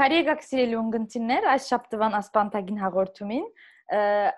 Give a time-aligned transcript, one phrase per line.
[0.00, 3.44] Բարի եկաք սիրելի ունգընտիրներ, այս շաբթվան ասպանտագին հաղորդումին։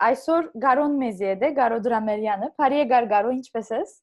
[0.08, 3.96] Այսօր Գարոն մեզի է դե, Գարո Դրամերյանը։ Բարի եկար Գարո, ինչպե՞ս ես։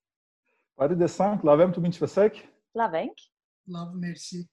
[0.80, 2.41] Բարի դեսանք, լավ եմ, դուք ինչպե՞ս եք։
[2.80, 3.23] Լավ ենք։
[3.75, 4.43] Լավ, մերսի։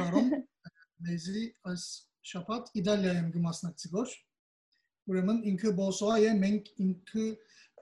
[0.00, 0.32] Գարոն
[1.06, 1.86] մեզի այս
[2.30, 4.14] շաբաթ Իտալիայում կմասնակցի գոր։
[5.10, 7.26] Ուրեմն ինքը բոսոա է, մենք ինքը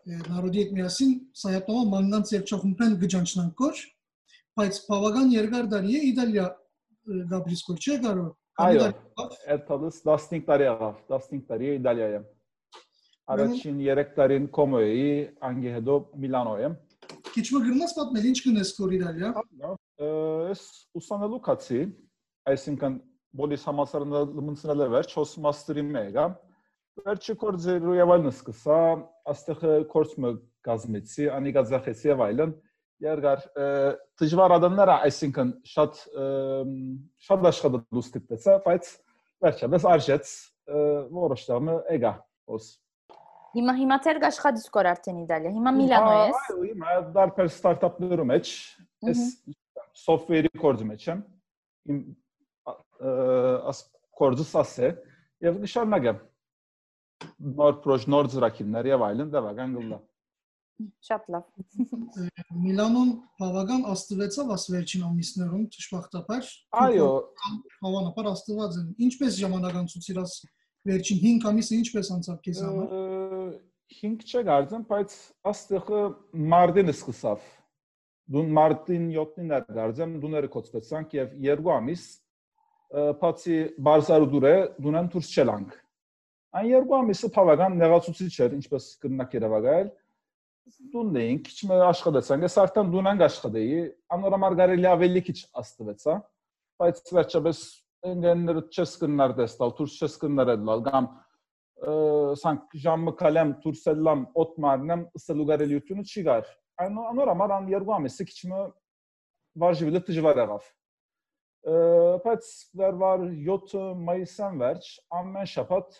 [0.09, 3.83] նարոդի հետ միասին սայատոմա մաննանց երգչախումբեն գջանչնանք գոր,
[4.59, 6.47] բայց բավական երկար տարի է Իտալիա
[7.33, 8.27] գաբրիս գոր չէ Գարո։
[8.59, 8.87] Այո,
[9.55, 12.25] այդտեղից 15 տարի եղավ, 15 տարի Իտալիա եմ։
[13.35, 15.13] Առաջին 3 տարին Կոմոյի,
[15.49, 16.77] անգե հետո Միլանո եմ։
[17.29, 19.31] Քիչ մը գրնաս պատմել ինչ կնես կոր Իտալիա։
[20.49, 20.63] Ես
[20.99, 21.81] ուսանելու կացի,
[22.53, 22.99] այսինքն
[23.39, 26.29] բոլիս համասարանը մնցնել է վերջ, հոս մաստերի մեգա։
[26.99, 28.79] Վերջի կորձերու եւ այլն սկսա,
[29.33, 29.61] աստեղ
[29.93, 30.33] կորցը
[30.69, 32.55] գազմեցի, անի գազախեցի եւ այլն
[33.03, 33.45] երկար
[34.19, 36.01] դժվար ադամները այսինքն շատ
[37.29, 38.91] շատ աշխատելու ստիպեցա բայց
[39.45, 40.33] վերջապես արժեց
[41.15, 42.13] որոշտամը էգա
[42.55, 42.69] ոս
[43.57, 48.51] Հիմա հիմա ցեր աշխատես կոր արդեն Իտալիա հիմա Միլանո ես Այո հիմա դարբեր ստարտափներու մեջ
[49.09, 49.23] ես
[50.03, 51.23] software-ի կորձի մեջ եմ
[51.95, 52.03] իմ
[52.99, 53.85] աս
[54.19, 54.93] կորձս ասե
[55.47, 56.21] եւ նշանակեմ
[57.59, 59.99] նոր պրոյեկտ նոր ծրագիրներ եւ այլն դավական գլա
[61.03, 61.47] Շատ լավ։
[62.63, 63.09] Միլանոն
[63.41, 66.51] բավական աստվեցավ աս վերջին ամիսներում ճշմարտաբար։
[66.83, 67.09] Այո,
[67.81, 70.37] հավանաբար աստված են։ Ինչպես ժամանականցուցիր աս
[70.91, 72.95] վերջին 5 ամիսը ինչպես անցավ քեզ համար։
[73.99, 75.19] 5 չէ գարձեմ, բայց
[75.51, 76.03] աստղը
[76.55, 77.51] մարտին սկսավ։
[78.29, 82.03] Դուն մարտին 7-ին էր գարձեմ, դուները կոծվեցանք եւ երկու ամիս
[82.89, 83.57] բացի
[83.89, 84.53] բարձարուդուրը
[84.85, 85.73] դունեն դուրս չելանք։
[86.59, 89.91] Այն երկու ամիսը բավական նեղացուցիչ էր, ինչպես կրնակ երևակայել
[90.93, 93.79] դուն էինք, քիչ մը աշխատեցանք, ես արդեն դունանք աշխատեի,
[94.17, 96.17] անորոմար կարելի ավելի քիչ աստվեցա,
[96.83, 97.63] բայց վերջապես
[98.09, 101.09] ընկերները չես կնար դեստալ, դուրս չես կնար դալ, կամ
[102.43, 106.49] սանք ժամը կալեմ դուրսելամ օտմարնեմ ըսելու կարելիությունը չի գար։
[106.85, 108.63] Այն անորոմար ան երկու ամիսը քիչ մը
[109.63, 110.67] վարժիվելը դժվար եղավ։
[111.69, 112.47] Բայց
[112.81, 114.87] վերվար 7 մայիսյան վերջ
[115.19, 115.99] ամեն շաբաթ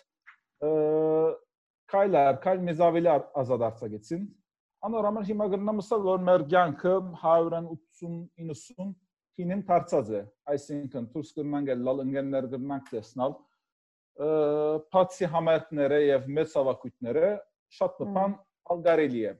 [1.89, 4.23] կայլար, կայլ մեզ ավելի ազատ արձակեցին
[4.87, 8.91] Անորոմար հիմա գրնամ ասալ որ մեր ցանկը 180-90
[9.39, 10.21] քինին դարձած է
[10.53, 13.35] այսինքն դուրս կրնանք լալ ընկերներ կրնանք տեսնալ
[14.95, 17.29] փացի համերգները եւ մեծ հավաքույթները
[17.79, 18.37] շատ բան
[18.75, 19.33] ալգարելի է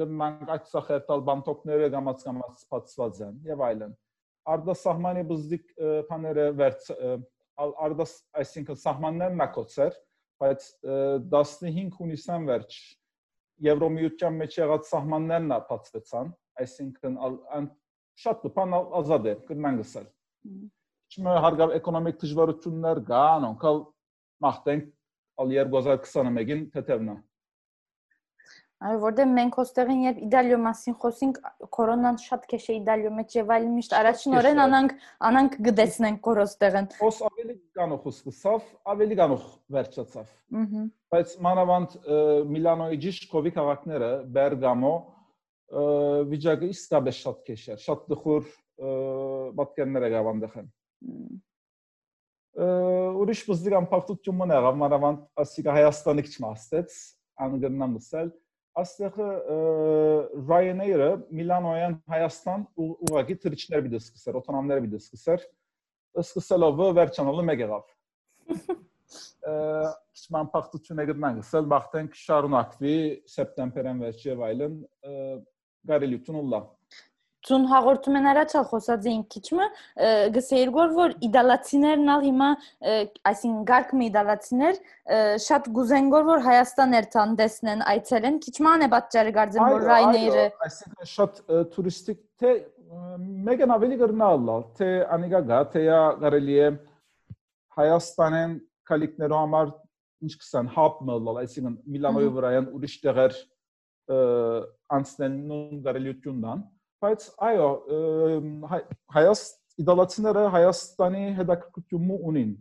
[0.00, 3.94] գնանք այդ սախերտալ բանտոկները գամած գամած փածված են եւ այլն
[4.56, 5.72] արդասահմանի բզդիկ
[6.10, 6.90] բաները վերց
[7.86, 9.98] արդաս այսինքն սահմաններն նակոցեր
[10.42, 10.70] բայց
[11.32, 12.80] 15 հունիսյան վերջ
[13.64, 17.14] Եվրոմիության մեջ եղած սահմաններն ապացվեցան, այսինքն
[18.24, 20.08] շատ բան ազատ է կնան գսել։
[21.16, 23.80] Չմը հարգավ էկոնոմիկ դժվարություններ կան, ոնքալ
[24.46, 24.90] մախտենք
[25.40, 27.16] ալ 2021-ին թեթևնա։
[28.76, 31.38] Այո, որտեղ մենք հոստեղին երբ Իտալիո մասին խոսենք,
[31.72, 34.92] կորոնան շատ քեշ է Իտալիո մեջ եւ այլն միշտ առաջին օրեն անանք
[35.28, 40.28] անանք գտեցնենք կորոստեղեն։ Ոս ավելի կանող սկսավ, ավելի կանող վերջացավ։
[40.60, 40.84] Ահա։
[41.16, 41.96] Բայց մանավանդ
[42.52, 44.94] Միլանոյի Ջիշկովի քաղաքները, Բերգամո,
[46.36, 48.54] վիճակը իսկապես շատ քեշ է, շատ դխուր
[49.56, 50.60] պատկերներ եղավ այնտեղ։
[53.24, 56.94] Ուրիշ բզդիկ ամփոփություն մնա մանավանդ ասիկա Հայաստանի քիչ մաստեց,
[57.46, 57.96] անգնամ
[58.75, 59.17] մսել Աստեղ
[60.47, 65.43] Ryanair-ը Միլանոյան Հայաստան ուղղակի թրիչներ բիդը սկսեր, օտոնոմներ բիդը սկսեր։
[66.21, 67.83] Սկսելով վերջանալը մեկ եղավ։
[70.21, 72.95] Սման փախտություն եկնանք, սել բախտենք շարունակվի
[73.35, 74.75] սեպտեմբերեն վերջի եւ այլն
[75.91, 76.61] գարելություն ուլա
[77.46, 79.66] Ձուն հաղորդում են առաջալ խոսած էինք քիչմը
[80.36, 82.48] գսեիր գոր որ իդալացիներն ալ հիմա
[83.30, 84.80] այսինքն գարկը իդալացիներ
[85.46, 91.10] շատ գուզեն գոր որ Հայաստան երթան դեսնեն այցելեն քիչման է պատճառը գարձեն որ ռայները այսինքն
[91.12, 91.40] շատ
[91.76, 92.52] տուրիստիկ թե
[93.46, 96.70] մեկն ավելի գրնալա թե անիգա գա թե յա կարելի է
[97.76, 98.54] Հայաստանեն
[98.90, 99.74] կալիկներու համար
[100.26, 103.36] ինչ կսան հապ մլալ այսինքն Միլանոյի վրայան ուրիշ տեղեր
[104.96, 106.64] անցնելն կարելիությունն
[107.04, 107.68] բայց այո
[109.16, 109.42] հայաց
[109.82, 112.52] իդալացիները հայաստանի հետաքրքրությունը ունին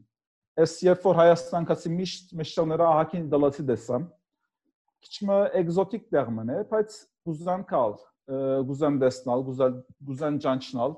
[0.60, 4.08] ես երբ որ հայաստան կացի միշտ մեշտաները ահակին իդալացի դեսամ
[5.06, 6.98] քիչմը էկզոտիկ տեղ մնե բայց
[7.30, 7.96] գուզան կալ
[8.70, 9.80] գուզան դեսնալ գուզան
[10.10, 10.96] գուզան ճանչնալ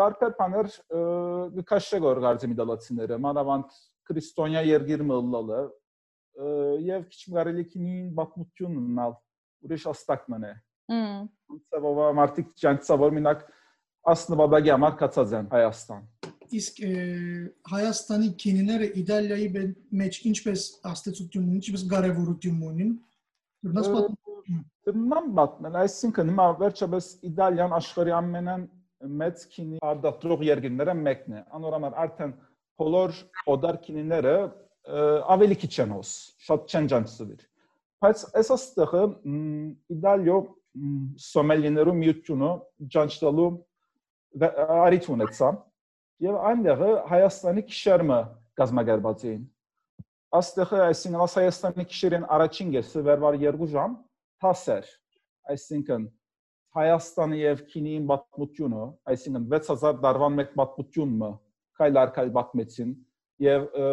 [0.00, 0.68] դարբեր բաներ
[1.56, 3.76] գկաշե գոր գարձի միդալացիները մանավանդ
[4.10, 5.60] քրիստոնյա երգիր մլլալը
[6.86, 9.14] եւ քիչ կարելի քինին բացմությունն ունալ
[9.66, 10.52] ուրիշ աստակ մնե
[11.50, 13.44] Հմ։ ծավալա մարտիկ ճանցավոր մինակ
[14.14, 16.02] ասնվադագի համար կացած են Հայաստան
[16.60, 16.92] Իսկ ը,
[17.70, 19.66] Հայաստանի քինիները Իտալիայի բե-
[20.00, 22.88] մեջ ինչպես աստեցություն ունին, ինչպես կարևորություն ունին։
[23.66, 28.64] Դուրնաս Ը, պատմում։ Դրնամ բատնել, այսինքն հիմա վերջապես Իտալիան աշխարհի ամենան
[29.20, 32.32] մեծ քինի արտադրող երկրները մեկն է։ Անորոմար արդեն
[32.82, 33.14] բոլոր
[33.54, 35.04] օդար քինիները ը,
[35.36, 36.10] ավելի քիչ են հոս,
[36.50, 37.46] շատ չեն ջանցվիր։
[38.00, 39.02] Բայց այս աստղը
[39.94, 40.36] Իտալիո
[41.24, 42.50] սոմելիներու միությունը
[42.94, 43.48] ջանցտալու
[44.80, 45.50] արիթ ունեցա
[46.26, 48.20] եւ այնտեղը Հայաստանի քիշերմը
[48.60, 49.42] գազմագերբած էին։
[50.40, 53.96] Աստղը այսինքն աս Հայաստանի քիշերեն առաջին գեսը վերվար 2 ժամ
[54.44, 54.90] հասեր
[55.54, 56.04] այսինքն
[56.70, 61.30] Հայաստանի եւ Քինիի պատմությունը, այսինքն 6000 դարվան մեկ պատմությունը
[61.80, 62.92] քայլ առ քայլ պատմեցին
[63.42, 63.88] եւ ը,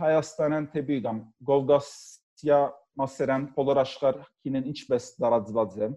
[0.00, 2.60] Հայաստանն թեպի կամ Գովգասիա
[3.00, 5.90] մասերան բոլոր աշխարհ Քինեն ինչպես դարածված է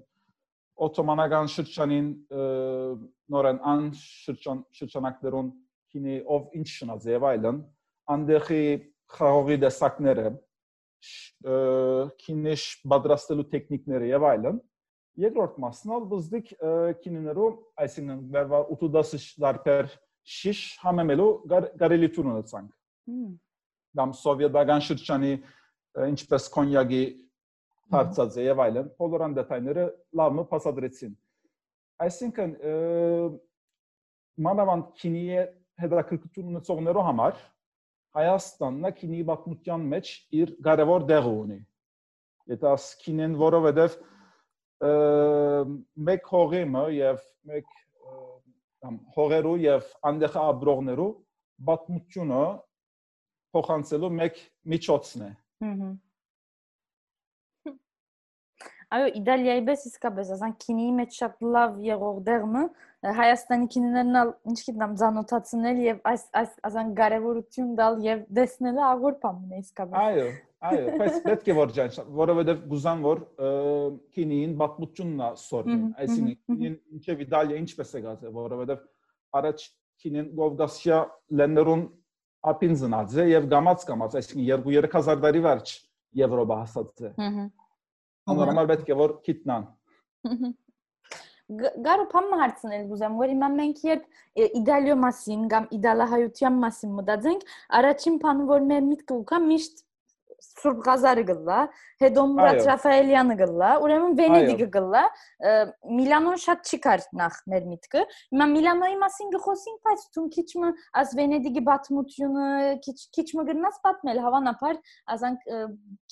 [0.88, 2.46] օթոմանական շրջանին ը,
[3.34, 5.52] նորեն ան շրջան շրջանակներուն
[5.94, 7.58] Քինի ով ինչ շնաց եւ այլն
[8.14, 8.62] անդեղի
[9.14, 10.24] խաղողի դեսակները
[11.06, 11.58] շ- ը,
[12.24, 14.58] քինեշ պատրաստելու տեխնիկները եւ այլն
[15.24, 16.48] երկրորդ մասնալ բզդիկ
[17.04, 17.50] քինիներու
[17.86, 19.92] այսինքն վերվա 80 դարբեր
[20.34, 22.72] շիշ համեմելու գարելիություն ունեցանք
[23.14, 23.28] Հմ։
[24.00, 27.04] կամ սովետական շրջանի ը, ինչպես կոնյակի
[27.92, 29.84] հարցած է եւ այլն բոլորան դետայները
[30.20, 31.14] լավը փասադրեցին
[32.06, 32.54] այսինքն
[34.48, 35.44] մանավանդ քինիի
[35.84, 37.42] հետաքրքրություն ունեցողներու համար
[38.14, 40.10] Հայաստանն քինի պատմության մեջ
[40.40, 41.60] իր կարևոր դեղ ունի
[42.74, 43.96] աս քինեն որովհետեւ
[46.10, 47.22] մեկ հողեմը եւ
[47.52, 47.70] մեկ
[48.84, 51.12] կամ հողերու եւ անդեղ աբրողներու
[51.70, 52.42] պատմությունը
[53.56, 54.42] փոխանցելու մեկ
[54.74, 55.32] միջոցն է
[55.64, 55.94] Հմ։
[58.94, 62.64] Այո, Իտալիայի պես իսկապես, ասան քինիի մեջ շատ լավ եղող դեղը
[63.04, 69.18] Հայաստանի քինիներն ալ ինչ գիտեմ ցանոթացնել եւ այս այս ասան կարևորություն տալ եւ դեսնել աղոր
[69.24, 70.28] բան է իսկապես։ Այո,
[70.70, 73.50] այո, բայց պետք է որ ջան, որովհետև գուզան որ ը,
[74.16, 78.86] քինին պատմությունն է սորեն, Մհմ, այսինքն ինչև Իտալիա ինչպես է գացել, որովհետև
[79.42, 79.66] առաջ
[80.04, 81.02] քինին Գովգասիա
[81.44, 81.84] լեներուն
[82.54, 85.76] ապին զնաց է եւ գամած գամած, այսինքն 2-3000 տարի վերջ
[86.24, 87.12] Եվրոպա հասած է։
[88.24, 89.64] Հհ։ Անորմալ պետք է որ քիտնան։
[91.86, 94.04] Գարու փամ հարցնել գուզեմ, որ հիմա մենք երբ
[94.44, 97.44] է, Իտալիո մասին կամ Իտալահայության մասին մտածենք,
[97.80, 99.84] առաջին բանը որ մեր միտքը ուկա միշտ
[100.44, 101.60] Սուրբ Ղազարը գլա,
[102.04, 105.04] հետո Մուրադ Այո։ Ռաֆայելյանը գլա, ուրեմն Վենեդիգը Այո։ գլա,
[105.50, 105.54] ը,
[106.00, 108.04] Միլանոն շատ չի կար նախ մեր միտքը։
[108.34, 110.72] Հիմա Միլանոյի մասին գխոսենք, բայց ցուն քիչմը
[111.04, 112.48] աս Վենեդիգի բաթմությունը
[112.88, 114.80] քիչ քիչմը գնաս պատմել, հավանաբար
[115.16, 115.62] ասանք ը,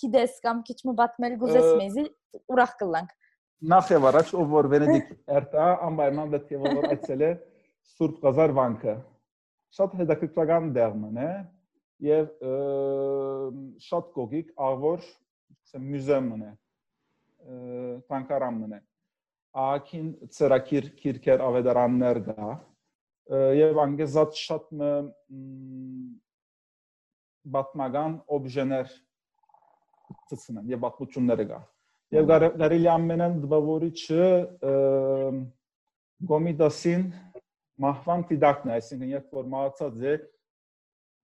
[0.01, 2.05] գիտես կամ քիչմը պատմել գուզես Ը, մեզի
[2.55, 3.15] ուրախ կլանք։
[3.71, 7.31] Նախ եւ առաջ ով որ Վենեդիկ երթա անպայման պետք է որ այցել է
[7.91, 8.95] Սուրբ Ղազար վանքը։
[9.77, 11.31] Շատ հետաքրքրական դերմն է
[12.01, 12.29] եւ
[13.87, 17.57] շատ կողիկ աղոր ասեմ մյուզեումն է ը,
[18.11, 18.81] տանկարանն է
[19.65, 22.49] ակին ծրակիր քիրքեր ավետարաններ ը,
[23.59, 24.71] եւ անգեզած շատ
[27.55, 28.91] բատմական օբժեներ
[30.31, 31.61] ծցնեն եւ բատմությունները գա
[32.11, 34.23] Եվ գար- կարելի ամենան դպավորիչը
[36.31, 37.05] գոմիդասին
[37.81, 40.15] մահվան դիդակն է, այսինքն երբ որ մահացած է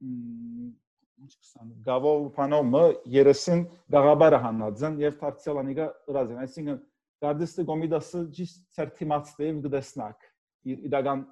[0.04, 0.68] մ,
[1.24, 3.64] ինչ կսան գավով փանոմը երեսին
[3.96, 6.80] գաղաբարը հանածն եւ թարցելանիգա ըրազեն, այսինքն
[7.26, 10.28] գարդիստը գոմիդասը ճիշտ ցերտիմացտե եւ գդեսնակ
[10.74, 11.24] իր իրական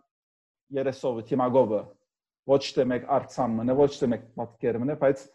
[0.79, 1.81] երեսով թիմագովը
[2.49, 5.25] ոչ թե մեկ արցամն է, ոչ թե մեկ պատկերն է, բայց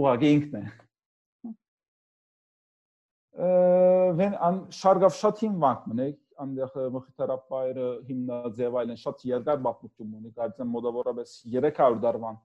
[0.00, 0.64] ուղղակի ինքն է
[4.20, 6.06] վեն ան շարգավ շատ հիմնանք մնե
[6.44, 12.38] անդեղ մխիթարապայրը հիմնաձև այլն շատ երկար բախմություն ունի կարծեմ մոտավորապես 300 դարվան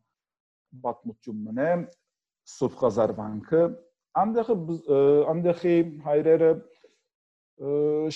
[0.84, 1.70] բախմություն մնե
[2.56, 3.62] Սուրբ Ղազարվանքը
[4.22, 4.56] անդեղը
[5.34, 6.52] անդեղի հայրերը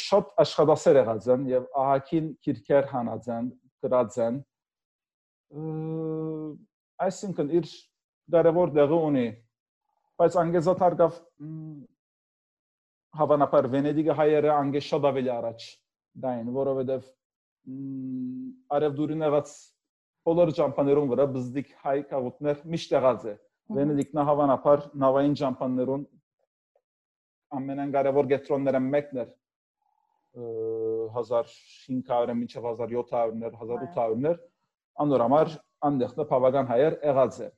[0.04, 3.52] շատ աշխատասեր եղած են եւ ահակին քիրքեր հանած են
[3.86, 4.42] գրած են
[7.10, 7.70] այսինքն իր
[8.36, 9.28] կարևոր դեղը ունի
[10.20, 11.22] բայց անգեզատ հարգավ
[13.20, 15.66] հավանաբար Վենեդիգը հայերը անգե շատ ավելի առաջ
[16.24, 17.08] դային, որովհետև
[18.78, 19.54] արևդուրին եղած
[20.28, 23.34] բոլոր ճամփաներուն վրա բզդիկ հայ կաղուտներ միշտ եղած է։
[23.78, 26.06] Վենեդիկն հավանաբար նավային ճամփաներուն
[27.60, 30.48] ամենան կարևոր գետրոնները մեկն էր ը,
[31.16, 34.42] 1500-ը մինչև 1700-ներ, 1800-ներ
[35.06, 35.56] անոր համար
[35.90, 37.50] անդեղը բավական հայեր եղած է։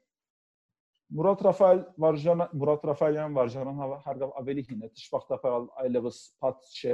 [1.11, 6.93] Մուրադ Ռաֆայել վարժան Մուրադ Ռաֆայելյան վարժանան հարգավ ավելի հին է, դժբախտաբար այլևս փած չէ։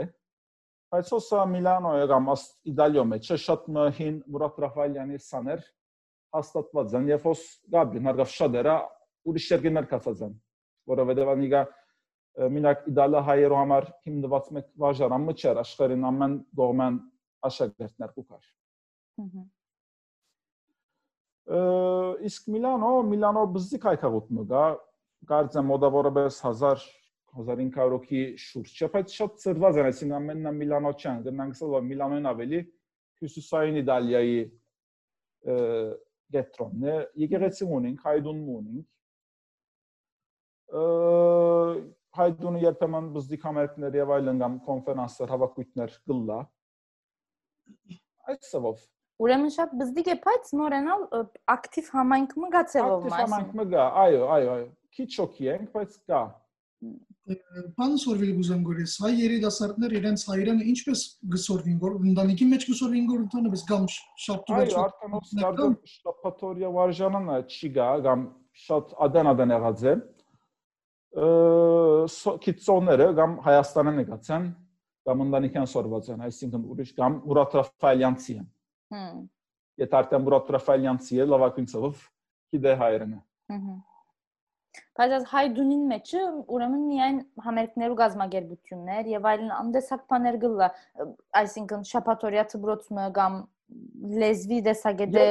[0.94, 2.30] Բայց հոսա Միլանոյը կամ
[2.72, 3.66] Իտալիո մեջ շատ
[3.98, 5.66] հին Մուրադ Ռաֆայելյանի սաներ
[6.38, 7.42] հաստատված են եւ հոս
[7.76, 8.78] Գաբրին հարգավ շատերը
[9.28, 10.38] ուրիշ երկրներ կացած են,
[10.94, 11.62] որովհետեւ անիգա
[12.56, 16.98] մինակ Իտալիա հայերու համար հիմնված մեկ վարժարան մչեր աշխարհին ամեն կողմեն
[17.52, 18.50] աշակերտներ կուքար։
[19.28, 19.46] Ահա
[21.48, 24.64] իսկ Միլանո Միլանո բզիկ հայկաղուտ մգա
[25.32, 26.82] կարծեմ մոդավորապես 1000
[27.38, 32.30] 1500 հոգի շուրջ չէ բայց շատ ծրված են այսինքն ամեննա Միլանո չան գնանք սա Միլանոն
[32.32, 32.60] ավելի
[33.22, 34.40] հյուսիսային Իտալիայի
[36.38, 38.88] գետրոնն է եկեղեցի ունենք հայդուն ունենք
[42.18, 46.40] հայդունը երբեմն բզիկ համերգներ եւ այլն կամ կոնֆերանսներ հավաքույթներ գլլա
[48.34, 48.86] այսով
[49.18, 51.06] Ուրեմն շատ բզդիկ է, բայց նորենալ
[51.50, 54.68] ակտիվ համայնք մը գա ցևով մաս։ Ակտիվ համայնք մը գա, այո, այո, այո։
[54.98, 56.47] Քիչ շոկի ենք, բայց գա։ Բան
[58.02, 61.02] սորվել գուզեմ գորես, հայ երիտասարդներ իրենց հայրենը ինչպես
[61.34, 63.88] գսորվին, որ ընտանիքի մեջ գսորվին, որ ընդհանրապես կամ
[64.26, 68.28] շաբթի Այո, արդեն ով ստարտում շաբաթօրյա վարժանանը չի գա, կամ
[68.68, 69.96] շատ ադան-ադան եղած է։
[72.46, 74.48] Քիծոները կամ Հայաստանն եկացան,
[75.08, 78.48] կամ ընտանիքան սորված են, այսինքն ուրիշ կամ Մուրադ Ռաֆայելյանցի են
[78.94, 79.24] Հմ։
[79.82, 82.04] Եթե արդեն Մուրադ Ռաֆայելյանցի է լավագույն ծով
[82.56, 83.18] գիտե հայերենը։
[83.52, 83.97] Հհ։
[84.98, 86.22] Բայց այս հայդունին մեջը
[86.58, 90.70] ուրեմն միայն համերգներու գազམ་ագերբություններ եւ այլն անդեսակ բաներ գլա,
[91.42, 93.38] այսինքն շապատորիա ծբրոցը կամ
[94.24, 95.26] լեզվի դեսագեդե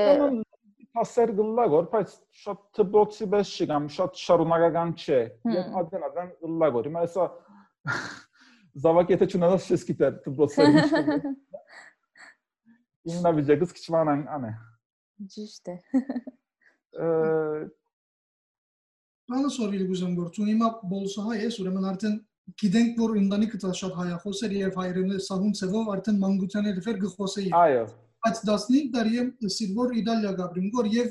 [0.96, 5.18] հասեր գլա գոր, բայց շատ ծբրոցի բես չի կամ շատ շարունակական չէ։
[5.56, 7.25] Եվ ադեն ադեն գլա գոր։ Հիմա հեսա
[8.87, 10.76] զավակեթե չունենաս չես գիտեր ծբրոցը ինչ
[13.11, 14.06] հիմնավիճակից քիչման
[14.37, 14.50] ան է։
[15.37, 15.75] Ճիշտ է։
[19.26, 22.16] Բանը սորվիլ գուզեմ գործուն հիմա բոլսահայ է, ուրեմն արդեն
[22.62, 27.00] գիտենք որ ընտանիքը դա շատ հայախոս էր եւ հայրենը սահուն ծևով արդեն մանկության էլ ֆեր
[27.06, 27.87] գխոսեի։ Այո։
[28.26, 31.11] Բայց 15 տարի եմ Սիլվոր Իտալիա գաբրին գոր եւ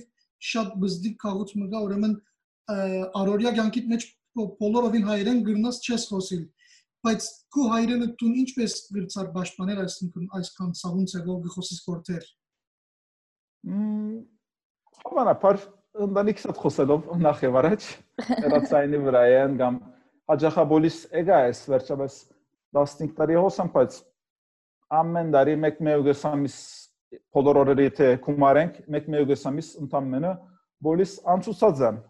[0.51, 2.15] շատ բզդիկ քաղուց մգա ուրեմն
[3.19, 6.43] արորիա կյանքիդ մեջ բոլորովին հայերեն գրնաս չես խոսիլ
[7.05, 12.27] բայց քո հայրենը դու ինչպես գրծար պաշտպանել այսինքն այսքան սաղուն ցեղով գխոսից կորտեր
[15.95, 17.83] Հավանաբար ընտանիքսդ խոսելով նախ եւ առաջ
[18.27, 19.75] հերացայինի վրա են կամ
[20.31, 22.17] հաջախաբոլիս եկա էս վերջապես
[22.75, 23.99] 15 տարի հոսամ բայց
[24.99, 26.57] ամեն տարի մեկ մեուգեսամիս
[27.37, 30.33] բոլոր օրերի թե կումարենք մեկ մեուգեսամիս ընդամենը
[30.89, 32.01] բոլիս անցուցած են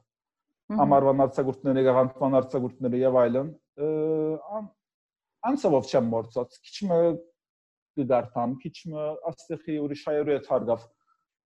[0.82, 3.54] համարվան արձակուրդները, գաղանտման արձակուրդները եւ այլն
[5.46, 7.02] անցավով չեմ մորցած քիչը
[8.02, 10.88] գդարտամ քիչը աստեղի ուրիշ հայերու հետ հարգավ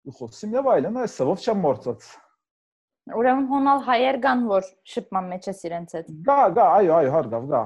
[0.10, 2.06] խոսիմ եւ այլն այսով չեմ մորցած
[3.18, 7.46] ուրեմն հոնալ հայեր կան որ շփման մեջ է իրենց հետ գա գա այո այո հարգավ
[7.52, 7.62] գա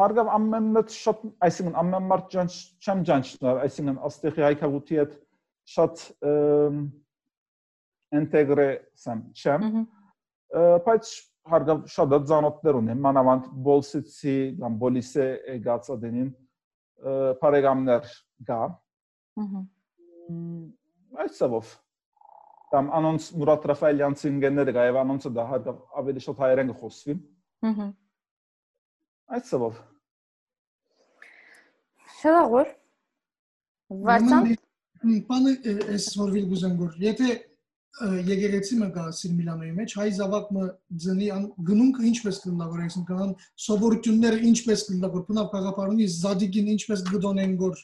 [0.00, 2.52] հարգավ ամենը շատ այսինքն ամեն մարդ ջանչ
[2.84, 5.16] չեմ ջանչնար այսինքն աստեղի հայկավութի հետ
[5.74, 6.04] շատ
[8.20, 8.68] ինտեգրե
[9.04, 9.66] սամ չեմ
[10.86, 11.10] բայց
[11.50, 16.30] հարգավ շատ ձանոտներ ունեմ մանավանդ բոլսիցի կամ բոլիսե եկած ադենին
[17.42, 18.10] բարեկամներ
[18.50, 18.62] գա
[19.40, 19.62] ըհը
[21.24, 21.70] այսով
[22.70, 27.16] կամ անոնց Մուրադ Ռաֆայելյանցի ընկերները գա եւ անոնցը դա հարգավ ավելի շատ հայերեն խոսվի
[27.70, 27.86] ըհը
[29.38, 29.80] այսով
[32.20, 32.74] Շնորհավոր
[34.06, 34.50] Վարդան
[35.30, 35.54] Պանը
[35.96, 37.28] էս որվիլ գուզեմ գոր եթե
[38.00, 40.66] եկեղեցի մը կա Սիրմիլանոյի մեջ հայ զավակը
[41.04, 41.30] ձնի
[41.70, 43.32] գնունքը ինչպես կլնավոր այսինքն
[43.64, 47.82] սովորությունները ինչպես կլնավոր բնավ գաղապարունի զադիգին ինչպես գդոնեն գոր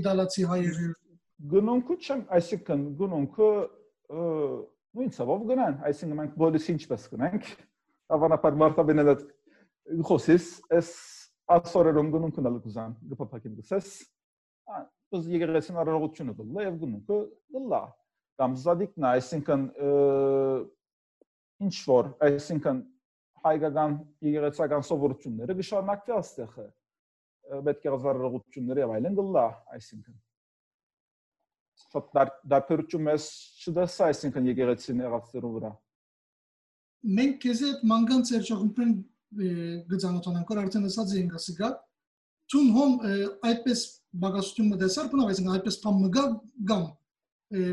[0.00, 0.92] իդալացի հայերը
[1.52, 3.48] գնունքը չեմ այսինքն գնունքը
[4.96, 7.50] նույն ցավով գնան այսինքն մենք բոլորս ինչպես գնանք
[8.16, 9.14] ավանապար մարտաբենելը
[10.08, 10.46] խոսես
[10.78, 10.92] էս
[11.56, 13.90] ասորերում գնունքն ալ կուզան գփափակին գսես
[15.16, 17.18] ըս եկեղեցին առողջությունը գլա եւ գնունքը
[17.56, 17.82] գլա
[18.40, 19.68] կամ զադիկն այսինքն
[21.66, 22.80] ինչ որ, այսինքն
[23.46, 23.94] հայկական
[24.26, 26.66] եկեղեցական սովորությունները գշարնակվի աստեղը
[27.68, 29.44] պետք է զարրողությունները եւ այլն գլա,
[29.76, 30.16] այսինքն
[31.92, 33.26] շատ դարբերություն ես
[33.66, 35.72] չդասա, այսինքն եկեղեցին եղածներու վրա
[37.06, 38.92] մենք քեզ այդ մանգան ծերճախումբեն
[39.90, 41.70] գծանոթանանք, որ արդեն ասած ենք ասիկա
[42.52, 42.94] ցուն հոմ
[43.50, 43.82] այդպես
[44.22, 46.24] բագասություն մտեսար, բնավ այսինքն այդպես փամ մգա
[46.70, 46.86] գամ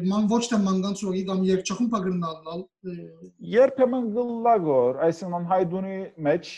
[0.10, 2.63] ման ոչ թե մանգանցուղի կամ երջախում պագրնալալ
[3.53, 6.51] երբեմն գլագոր այսինքն հայդունի մեջ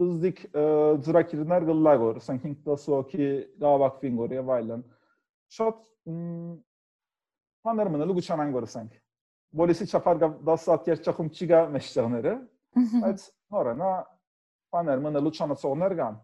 [0.00, 0.40] բզդիկ
[1.04, 3.28] ծրակիրներ գլագոր, ասենք 5-10 հոգի
[3.62, 4.82] գավակվին գոր եւ այլն։
[5.54, 5.78] Շատ
[7.66, 8.98] բաներ մնալու գուչանան գոր ասենք։
[9.56, 12.34] Բոլիսի չափար 10 հատ երջախում չի գա մեջտեղները,
[13.06, 13.90] բայց նորենա
[14.76, 16.20] բաներ մնալու չանացողներ կան։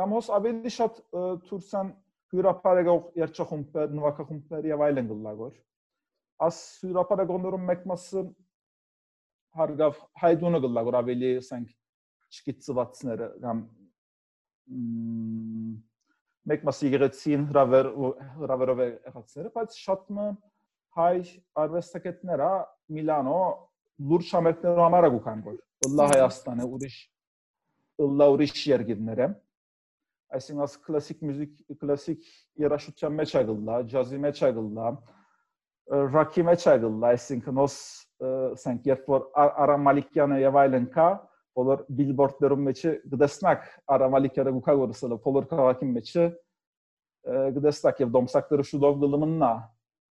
[0.00, 1.00] Կամ հոս ավելի շատ
[1.48, 1.90] թուրքան
[2.30, 5.54] հյուրապարակող երջախումբեր, նվակախումբեր եւ այլն գլագոր։
[6.46, 8.22] Աս հյուրապարակողներում մեկ մասը
[9.60, 11.72] հարգավ հայդունը գլագոր ավելի ասենք
[12.30, 13.62] չկիծվածները կամ
[16.50, 17.88] մեկ մասի եկեղեցին հրավեր
[18.40, 20.26] հրավերով եղածները, բայց շատ մը
[20.98, 21.16] հայ
[21.62, 22.50] արվեստագետները
[22.96, 23.40] Միլանո
[24.10, 25.58] լուրջ համերգներով համար գուքան գոր։
[26.00, 26.96] Լա Հայաստանը ուրիշ
[28.00, 29.28] լա ուրիշ երկիրները։
[30.36, 32.28] Այսինքն աս կլասիկ մյուզիկ կլասիկ
[32.64, 34.90] երաժշտության մեջ է գլա, ջազի մեջ է գլա,
[36.14, 37.76] ռոքի մեջ է գլա, այսինքն ոս
[38.30, 41.08] ասենք երբ որ Արամ Մալիկյանը եւ այլն կա,
[41.60, 46.24] բոլոր բիլբորդներում մեջը գտեսնակ Արամալիկերը գուքագորսելը բոլոր քաղաքի մեջը
[47.60, 49.52] գտեսնակ եւ դոմսակները շուտով գլմննա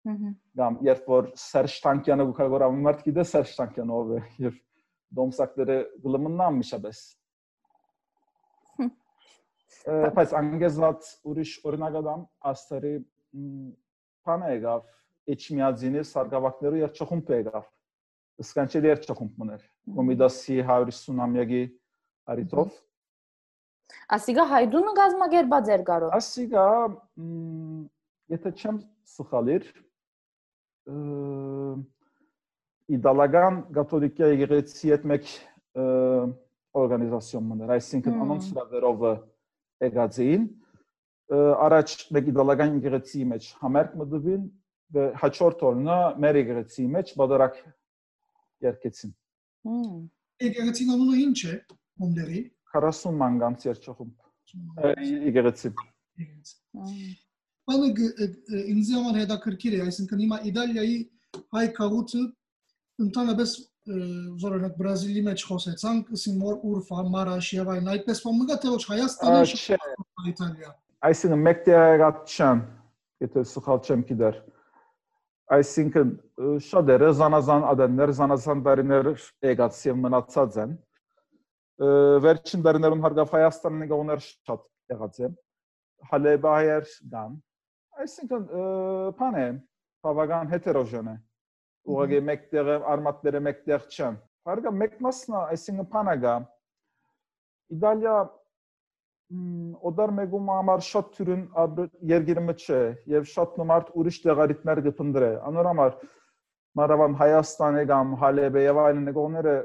[0.05, 4.59] Կամ երբ որ Սերժ Տանկյանը գուքագորավ մարդ գիտե Սերժ Տանկյանը ով է եւ
[5.19, 7.01] դոմսակները գլմննան միշաբես
[10.19, 12.93] Բայց անգեզված ուրիշ օրինակադամ աստերի
[14.29, 14.85] բանը եղավ
[15.35, 17.33] Էչմիածինի սարգավակներու երջախումբ
[18.43, 19.63] սկանչի դեր չխումբ մներ
[19.95, 21.63] կոմիդասի 150-ամյակի
[22.35, 22.73] արիտով
[24.17, 26.65] ասիգա հայդունը գազմագերբած էր գարով ասիգա
[28.35, 28.81] եթե չեմ
[29.15, 29.69] սխալիր
[32.99, 35.31] իդալական կաթոլիկիա եկեղեցի հետ մեկ
[36.83, 39.15] օրգանիզացիոն մներ այսինքն անոնց լավերովը
[39.85, 40.45] եկածին
[41.69, 44.45] առաջ մեկ իդալական եկեղեցի մեջ համերգ մտվին
[45.23, 47.57] հաջորդ օրնա մեր եկեղեցի մեջ բادرակ
[48.69, 49.15] երկեցին։
[50.45, 51.57] Եկեղեցին անունը ինչ է
[52.05, 52.41] Մոնդերի
[52.75, 54.25] 40 մանգանց երջախումբ
[55.29, 55.75] եկեղեցի։
[57.65, 57.91] Բանը
[58.75, 60.97] ինձ համար հետաքրքիր է, այսինքն հիմա Իտալիայի
[61.55, 62.25] հայ քաղուտը
[63.05, 63.55] ընդհանրապես
[64.41, 69.59] զորոնակ Բրազիլի մեջ խոսեցանք, ասիմոր Ուրֆա, Մարաշ եւ այլն, այդպես բան մգա թե ոչ Հայաստանը
[69.61, 70.71] շատ Իտալիա։
[71.05, 72.63] Այսինքն մեկտեղած չան,
[73.25, 74.39] եթե սխալ չեմ գիտեր։
[75.53, 76.13] Այսինքն
[76.65, 79.11] շատերը զանազան ադեններ, զանազան բարիներ
[79.45, 80.77] եկած եւ մնացած են։
[82.25, 84.63] Վերջին դարներում հարգավ Հայաստանը գոներ շատ
[84.95, 85.31] եղած է։
[86.15, 87.35] Հալեբայեր դան
[88.03, 88.47] այսինքն
[89.19, 89.47] բան է
[90.05, 91.15] բավական հետերոժեն է
[91.95, 94.17] ուղղակի մեկտեղ արմատները մեկտեղ չեն
[94.49, 96.35] հարգա մեկ մասնա այսինքն բանը գա
[97.75, 98.17] Իտալիա
[99.91, 101.45] օդար մեգում համար շատ թյուրին
[102.11, 102.81] երգիրը մը չէ
[103.15, 105.97] եւ շատ նմարդ ուրիշ տեղարիտներ գտնდրե անորամար
[106.81, 109.57] մարավան Հայաստանը կամ Հալեբե եւ այլն նկողները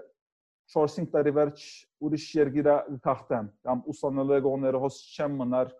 [0.75, 1.67] 4-5 տարի վերջ
[2.07, 5.71] ուրիշ երգիրա գախտեն կամ ուսանելու գողները հոս չեմ մնար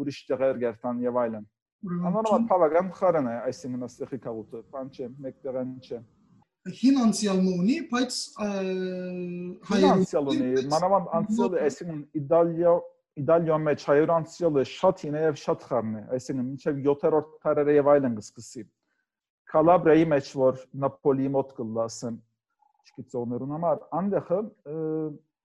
[0.00, 1.48] ուրիշ տեղեր գերտան եւ այլն
[1.80, 6.00] Անոնոմալ բավական խարն է, այսինքն աստեղի քաղուտը, բան չէ, մեկտեղան չէ։
[6.80, 8.18] Հին անցյալն ունի, բայց
[9.70, 12.74] հայերենցիալ ունի, մանավանդ անցյալը, այսինքն Իտալիա
[13.18, 17.74] Իտալիա մեջ հայեր անցյալը շատ հին է եւ շատ խառն է, այսինքն մինչեւ 7-րդ դարերը
[17.76, 18.66] եւ այլն կսկսի։
[19.50, 22.20] Կալաբրիայի մեջ որ Նապոլիի մոտ կլասեն
[22.90, 24.38] չգիտողներուն համար, անդեղը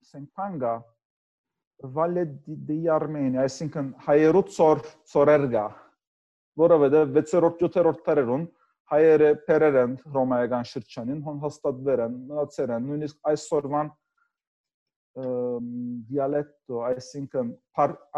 [0.06, 0.76] ասենք փանգա
[1.96, 5.66] Valle di Armenia, այսինքն հայերու ծոր ծորերգա
[6.56, 8.44] որովհետև 6-րդ 7-րդ դարերուն
[8.92, 13.90] հայերը փերեր են ռոմայական շրջանին, հոն հաստատվեր են, մնացել են, նույնիսկ այսօրվան
[15.16, 17.52] դիալեկտո, այսինքն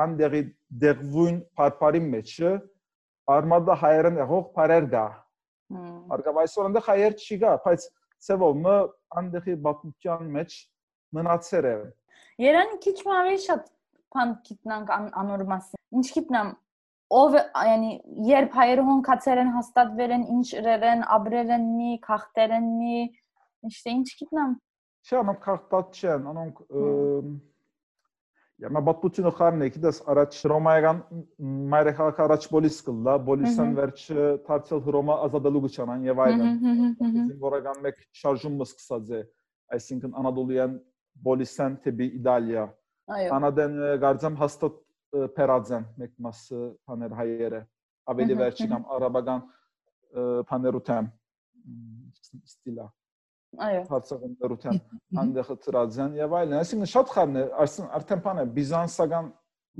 [0.02, 0.42] անդերի
[0.82, 2.52] դեղվույն բարբարի մեջը
[3.34, 5.04] արմադա հայերեն եղող բարեր գա։
[6.16, 7.86] Արգավ այսօր այնտեղ հայեր չի գա, բայց
[8.28, 8.76] ծևով մը
[9.22, 10.56] անդեղի բացության մեջ
[11.18, 11.74] մնացել է։
[12.42, 13.68] Երանի քիչ ավելի շատ
[14.16, 16.54] բան գիտնանք անոր մասին։ Ինչ գիտնամ
[17.18, 17.90] ով yani
[18.28, 22.98] երբ հայերը հոնքացեր են հաստատվել են ինչ ռերեն աբրել են մի քաղտեր են մի
[23.70, 24.50] işte ինչ գիտնամ
[25.08, 26.58] Չէ, անոնք քաղտած չեն, անոնք
[28.58, 30.98] Я մաբատությունը խառն է, գիտես, առաջ Ռոմայական
[31.72, 34.02] մայրեխաղ առաջ բոլիս կլա, բոլիսան վերջ
[34.48, 39.22] դարձել Ռոմա ազատելու գճանան եւ այլն։ Որական մեկ շարժումը սկսած է,
[39.78, 40.74] այսինքն Անադոլիան
[41.28, 42.66] բոլիսան թեպի Իտալիա։
[43.38, 44.84] Անադեն գարձամ հաստատ
[45.38, 47.64] Փերաձեն մեկ մասը բաներ հայերը
[48.12, 49.46] ավելի վերջի կամ արաբական
[50.50, 51.12] բաներութեմ
[52.48, 52.90] ստիլա
[53.68, 54.78] այո հարցակներութեմ
[55.22, 57.44] անդեղը ծրածեն եւ այլն այսինքն շատ խառն է
[57.98, 59.32] արդեն բանը բիզանսական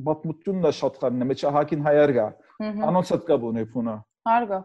[0.09, 2.26] պատմությունն է շատ խառն է մեջ հակին հայեր գա
[2.88, 3.96] անոնց հետ կա բունի փունը
[4.28, 4.61] հարգա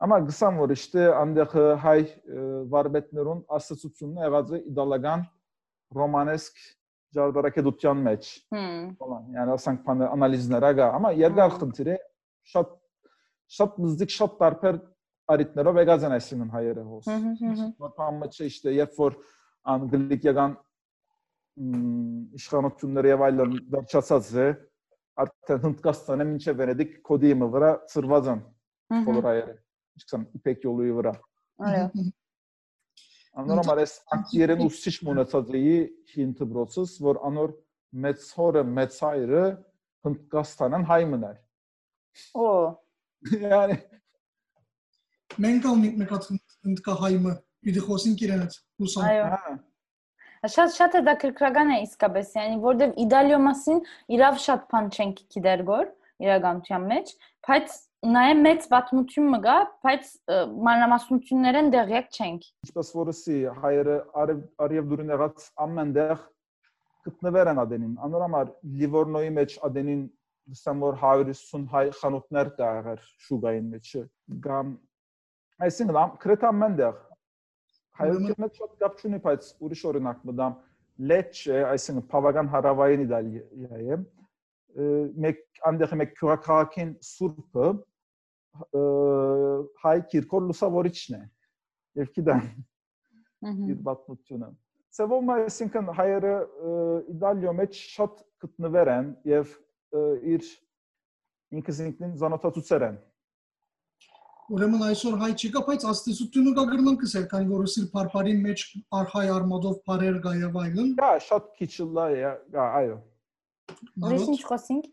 [0.00, 2.02] Amma qısam var işte andexı hay
[2.68, 3.44] varbetnerun
[4.20, 5.22] եղած է իդալական
[5.96, 6.58] ռոմանեսկ
[7.16, 9.22] ճարտարապետության մեջ Հմ։ falan.
[9.32, 11.96] Yani ասենք բանը անալիզները գա, amma երկար Հմ։ խնդիր է
[12.52, 12.74] շատ
[13.56, 14.36] շատ մզդիկ շատ
[15.26, 18.74] տարբեր արիտներով եկած են այսինքն հայերը հոս։ Հմ, հմ, հմ, հմ։ Որ բանը չէ իշտե
[18.76, 19.16] երբ որ
[19.72, 20.52] անգլիկական
[21.56, 21.80] մ,
[22.38, 24.46] իշխանությունները եւ այլն վերջացած է,
[25.24, 28.42] արդեն Հնդկաստանը մինչև Վենեդիկ կոդիումը վրա ծրված են
[28.86, 29.54] Հմ, բոլոր հայերը։
[29.96, 31.12] Ինչքան իպեք յոլուի վրա։
[31.66, 31.86] Այո։
[33.36, 35.76] Անորոմար էս ակտիերեն ուսիչ մունեցած էի
[36.12, 37.54] հին դբրոցս, որ անոր
[38.06, 39.42] մեծ հորը մեծ հայրը
[40.06, 41.36] Հնդկաստանն հայ մներ։
[42.36, 42.48] Օ,
[43.26, 43.76] Yani
[45.44, 45.66] Մենք
[46.00, 46.28] մեկ հատ
[46.70, 47.32] ընդկա հայմը,
[47.66, 49.56] պիտի խոսենք իրենից։ Հուսամ։ այո։ ha,
[50.46, 53.78] Շատ շատ է դա քրկրական է իսկապես, yani որտեվ իդալիո մասին
[54.16, 55.86] իրավ շատ բան չենք գիտեր գոր
[56.26, 57.12] իրականության մեջ,
[57.46, 57.76] բայց
[58.16, 60.12] նայե մեծ պատմություն մը գա, բայց
[60.68, 66.22] մանրամասնություններն դեղյակ չենք։ ինչպես որսի հայերը արև դուրին եղած ամենտեղ
[67.06, 70.04] գտնվեր են ադենին։ Անորոմար Լիվորնոյի մեջ ադենին
[70.46, 73.92] դասամ որ 150 հայ խանութներ կա եղեր շուգային մեջ։
[74.46, 74.68] Գամ
[75.64, 76.96] այսինքն ամ կրետ ամենտեղ
[77.96, 80.56] հայոց մեջ շատ կապ չունի, բայց ուրիշ օրինակ մտամ.
[81.10, 83.98] Լեչե, այսինքն Պավագան հարավային Իտալիա է։
[85.24, 85.40] Մեկ
[85.70, 87.68] անդեղ մեկ քյուրակային սուրբը
[89.84, 91.22] հայ քիրքոր լուսավորիչն է։
[92.00, 92.46] Եվ գիտեմ
[93.72, 94.50] իր պատմությունը։
[94.96, 96.76] Սևոմ այսինքն հայերը ը,
[97.16, 99.56] Իտալիո մեջ շատ գտնվեր են եւ
[100.36, 100.48] իր
[101.56, 102.96] ինքնին զանոթացուցեր են։
[104.46, 108.62] Ուրեմն այսօր հայ չկա, բայց աստեցությունը կա գրնանքս էր, քանի որ սիր բարբարի մեջ
[109.00, 112.30] արխայ արմադով բարեր գա եւ այլն։ Դա շատ քիչ լա է,
[112.66, 112.96] այո։
[114.06, 114.88] Ուրիշ ինչ խոսենք։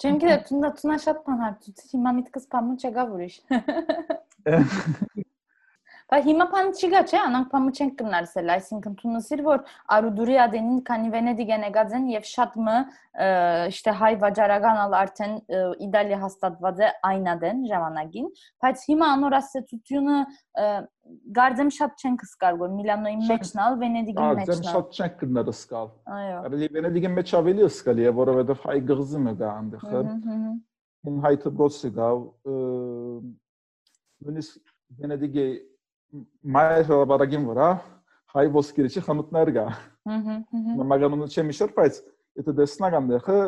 [0.00, 3.40] Չեմ գիտեմ, նա ցնա շատ բան հարցուցի, հիմա միտքս բամը չգա ուրիշ։
[6.06, 6.44] Բայց հիմա
[6.78, 9.62] չկա, չէ, անանք բամը չեն կնարսել, այսինքն ցունասիր որ
[9.96, 12.76] արուդուրի ադենին քանի Վենեդիգ են եկած են եւ շատ մը
[13.74, 15.34] իշտե հայ վաճառականալ արդեն
[15.86, 18.30] Իտալիա հաստատված է այն ադեն ժամանակին,
[18.62, 20.70] բայց հիմա անոր ասեցությունը ը,
[21.42, 25.20] գարձեմ շատ չեն կսկար որ Միլանոյի Շատ- մեջն ալ Վենեդիգի Ահա մեջն ալ։ շատ չենք
[25.26, 30.10] գնալ սկալ։ Այո։ Արելի Վենեդիգի մեջ ավելի սկալ է, որովհետեւ հայ գղզումը գա այնտեղ։ Հհհ,
[30.26, 30.54] հհ։
[31.06, 32.10] Ին հայ դբրոցը գա
[34.26, 35.46] նույնիսկ Վենեդիգի
[36.56, 37.68] մայր բարագին վրա
[38.36, 39.66] հայ ոսկիրիչի խանութներ գա։
[40.06, 42.00] Հհհ, հհ։ Մագանունը չեմ իշեր, բայց
[42.36, 43.38] եթե դեսնակ այնտեղը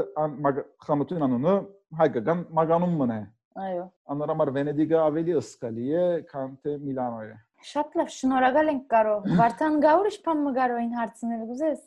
[0.86, 1.56] խանութին անունը
[1.98, 3.18] հայկական մագանուն մնա։
[3.58, 7.36] Այո։ Անորոմար Վենեդիգը ավելի ըսկալի է, քան թե Միլանոյը։
[7.68, 11.80] Շատ լավ, շնորհակալ ենք կարող։ Վարդան գա ուրիշ բան մը գարոին հարցնել գուզես։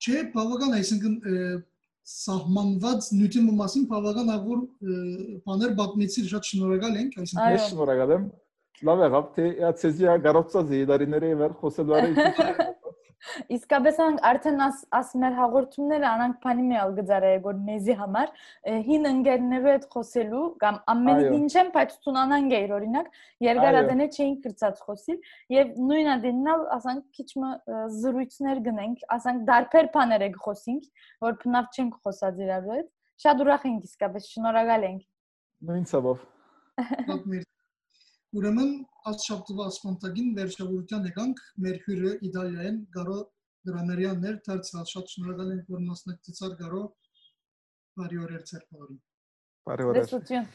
[0.00, 1.48] չէ, բավական, այսինքն ը,
[2.10, 5.00] սահմանված նյութի մասին բավական ավոր ը,
[5.50, 8.24] բաներ պատմեցի, շատ շնորհակալ ենք, այսինքն Այո։ Ես շնորհակալ եմ։
[8.88, 12.68] Լավ եղավ, թե ացեզիա գարոցածի դարիների վեր խոսելարի ինչ։
[13.52, 18.30] Իսկապես արդեն աս աս մեր հաղորդումները անանք բանի միալ գծարե որ մեզի համար
[18.86, 24.08] հին ընկերներու հետ խոսելու կամ ամեն ինչ եմ, բայց ցունանան գեյր օրինակ երկար Այո։ ադենե
[24.16, 25.20] չէին կրծած խոսիլ
[25.56, 30.90] եւ նույն ադեննալ ասանք քիչ մը ը, զրույցներ գնենք, ասանք դարբեր բաներ եք խոսենք,
[31.28, 32.90] որ բնավ չենք խոսած իրար հետ։
[33.20, 35.08] Շատ ուրախ ենք իսկապես, շնորհակալ ենք։
[35.68, 36.28] Նույն ցավով։
[36.80, 37.48] շատ մեր
[38.38, 38.72] Ուրեմն
[39.10, 43.16] աստշապտվա սպոնտագին վերջավորության եկանք մեր հյուրը Իտալիայեն Գարո
[43.68, 46.82] Դրաներյաններ դարձած շատ շնորհակալ ենք որ մասնակցեցար Գարո
[48.00, 49.00] բարի օրեր ցերպարին
[49.70, 50.46] Բարի օրեր։ Լսություն։